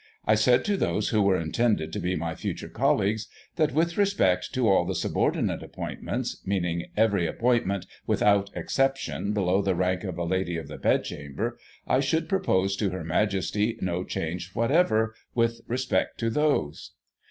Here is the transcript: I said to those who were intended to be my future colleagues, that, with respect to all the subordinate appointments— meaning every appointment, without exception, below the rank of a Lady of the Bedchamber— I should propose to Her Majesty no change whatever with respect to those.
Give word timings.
I 0.25 0.33
said 0.33 0.65
to 0.65 0.77
those 0.77 1.09
who 1.09 1.21
were 1.21 1.39
intended 1.39 1.93
to 1.93 1.99
be 1.99 2.15
my 2.15 2.33
future 2.33 2.69
colleagues, 2.69 3.27
that, 3.57 3.71
with 3.71 3.97
respect 3.99 4.51
to 4.55 4.67
all 4.67 4.83
the 4.83 4.95
subordinate 4.95 5.61
appointments— 5.61 6.41
meaning 6.43 6.87
every 6.97 7.27
appointment, 7.27 7.85
without 8.07 8.49
exception, 8.55 9.31
below 9.31 9.61
the 9.61 9.75
rank 9.75 10.03
of 10.03 10.17
a 10.17 10.23
Lady 10.23 10.57
of 10.57 10.67
the 10.67 10.79
Bedchamber— 10.79 11.55
I 11.95 11.99
should 11.99 12.27
propose 12.27 12.75
to 12.77 12.89
Her 12.89 13.03
Majesty 13.03 13.77
no 13.79 14.03
change 14.03 14.55
whatever 14.55 15.13
with 15.35 15.61
respect 15.67 16.17
to 16.21 16.31
those. 16.31 16.93